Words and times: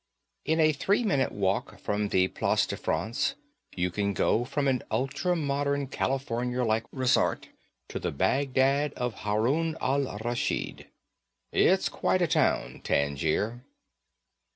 In 0.45 0.59
a 0.59 0.73
three 0.73 1.03
minute 1.03 1.31
walk 1.31 1.77
from 1.77 2.07
the 2.09 2.27
Place 2.29 2.65
de 2.65 2.75
France 2.75 3.35
you 3.75 3.91
can 3.91 4.13
go 4.15 4.43
from 4.43 4.67
an 4.67 4.81
ultra 4.89 5.35
modern, 5.35 5.85
California 5.85 6.63
like 6.63 6.85
resort 6.91 7.49
to 7.89 7.99
the 7.99 8.09
Baghdad 8.11 8.93
of 8.93 9.13
Harun 9.19 9.77
al 9.79 10.05
Rashid. 10.17 10.87
It's 11.51 11.87
quite 11.87 12.23
a 12.23 12.25
town, 12.27 12.81
Tangier. 12.83 13.63